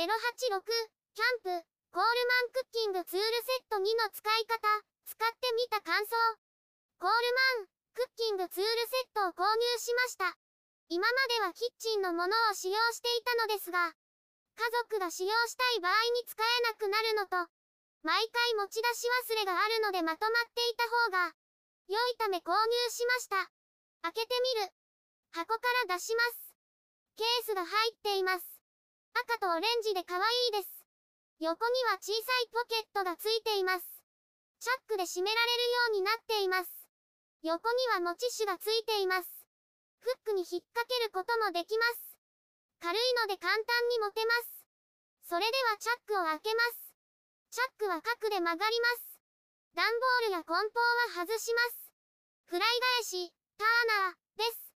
[0.00, 0.64] 086、
[1.12, 4.56] キャンプ、コールマンクッキングツールセット2の使い方、
[5.04, 6.16] 使ってみた感想。
[6.96, 7.16] コール
[7.60, 10.32] マン、クッキングツールセットを購入しました。
[10.88, 13.92] 今まではキッチンのものを使用していたのですが、
[14.56, 17.36] 家族が使用したい場合に使えなくなるのと、
[18.00, 21.36] 毎回持ち出し忘れがあるのでまとまっていた方が、
[21.92, 23.36] 良いため購入しました。
[24.00, 24.72] 開けてみる。
[25.36, 26.56] 箱から出します。
[27.20, 28.49] ケースが入っています。
[29.14, 30.84] 赤とオレンジで可愛いです。
[31.40, 33.86] 横には小さいポケットがついています。
[34.60, 36.70] チャックで閉められるようになっています。
[37.42, 39.28] 横には持ち主がついています。
[40.00, 42.10] フックに引っ掛けることもできます。
[42.80, 44.60] 軽いので簡単に持てます。
[45.24, 46.92] それではチャックを開けます。
[47.50, 49.20] チャックは角で曲がります。
[49.74, 50.80] 段ボールや梱包
[51.16, 51.92] は外します。
[52.46, 54.72] フライ返し、ターナー、です。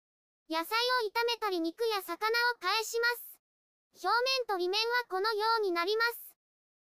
[0.49, 3.30] 野菜を炒めたり肉や魚を返します。
[3.95, 6.35] 表面と裏面はこのようになります。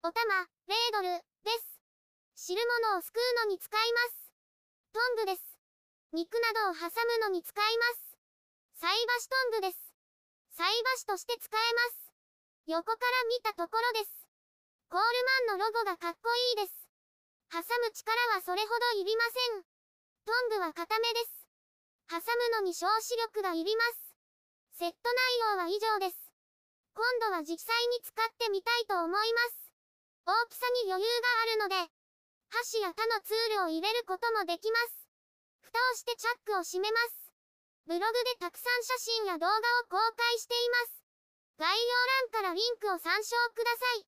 [0.03, 1.51] お玉、レードル、で
[2.35, 2.47] す。
[2.49, 4.31] 汁物をすくうのに使います。
[4.91, 5.41] トングです。
[6.12, 6.89] 肉などを挟
[7.20, 8.17] むのに使います。
[8.81, 9.77] 菜箸トングです。
[10.57, 12.12] 菜箸として使えます。
[12.67, 14.25] 横から見たところです。
[14.90, 15.05] コール
[15.49, 16.90] マンのロゴがかっこいいです。
[17.51, 19.63] 挟む力はそれほどいりません。
[20.25, 21.47] トングは固めです。
[22.09, 24.15] 挟むのに消視力がいります。
[24.79, 26.24] セット内容は以上です。
[26.96, 29.68] 今度は実際に使ってみたいと思います。
[30.26, 31.10] 大きさに余裕
[31.60, 31.91] があるので、
[32.48, 35.04] 箸や他のツールを入れることもできます。
[35.60, 37.32] 蓋をしてチャックを閉めます。
[37.85, 39.60] ブログでたくさん写真や動画を
[39.91, 41.04] 公開しています。
[41.60, 44.15] 概要欄からリンクを参照ください。